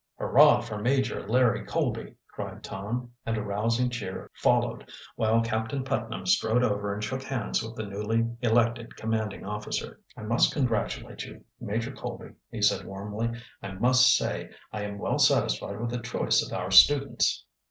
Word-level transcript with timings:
"Hurrah 0.17 0.61
for 0.61 0.79
Major 0.79 1.27
Larry 1.29 1.63
Colby!" 1.63 2.15
cried 2.27 2.63
Tom, 2.63 3.11
and 3.23 3.37
a 3.37 3.43
rousing 3.43 3.91
cheer 3.91 4.31
followed, 4.33 4.89
while 5.15 5.41
Captain 5.41 5.83
Putnam 5.83 6.25
strode 6.25 6.63
over 6.63 6.91
and 6.91 7.03
shook 7.03 7.21
hands 7.21 7.61
with 7.61 7.75
the 7.75 7.85
newly 7.85 8.27
elected 8.41 8.95
commanding 8.97 9.45
officer. 9.45 9.99
"I 10.17 10.23
must 10.23 10.53
congratulate 10.53 11.25
you, 11.25 11.43
Major 11.59 11.91
Colby," 11.91 12.31
he 12.49 12.63
said 12.63 12.83
warmly. 12.87 13.29
"I 13.61 13.73
must 13.73 14.15
say 14.15 14.49
I 14.73 14.81
am 14.85 14.97
well 14.97 15.19
satisfied 15.19 15.79
with 15.79 15.91
the 15.91 16.01
choice 16.01 16.41
of 16.41 16.51
our 16.51 16.71
students." 16.71 17.45